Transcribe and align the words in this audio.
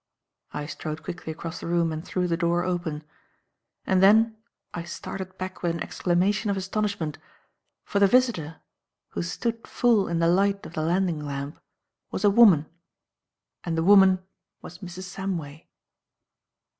I 0.51 0.65
strode 0.65 1.03
quickly 1.03 1.31
across 1.31 1.59
the 1.59 1.67
room 1.67 1.91
and 1.91 2.03
threw 2.03 2.27
the 2.27 2.35
door 2.35 2.63
open. 2.63 3.03
And 3.85 4.01
then 4.01 4.35
I 4.73 4.83
started 4.83 5.37
back 5.37 5.61
with 5.61 5.75
an 5.75 5.83
exclamation 5.83 6.49
of 6.49 6.57
astonishment. 6.57 7.19
For 7.83 7.99
the 7.99 8.07
visitor 8.07 8.61
who 9.09 9.21
stood 9.21 9.67
full 9.67 10.07
in 10.07 10.17
the 10.17 10.27
light 10.27 10.65
of 10.65 10.73
the 10.73 10.81
landing 10.81 11.19
lamp 11.23 11.59
was 12.09 12.23
a 12.23 12.31
woman; 12.31 12.65
and 13.63 13.77
the 13.77 13.83
woman 13.83 14.23
was 14.59 14.79
Mrs. 14.79 15.03
Samway. 15.15 15.67